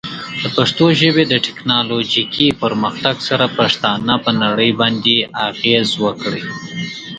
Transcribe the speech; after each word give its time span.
د 0.41 0.43
پښتو 0.55 0.85
ژبې 0.99 1.23
د 1.27 1.33
ټیکنالوجیکي 1.45 2.47
پرمختګ 2.61 3.15
سره، 3.27 3.45
پښتانه 3.59 4.13
پر 4.23 4.33
نړۍ 4.43 4.71
باندې 4.81 5.15
اغېز 5.47 5.89
وکړي. 6.03 6.43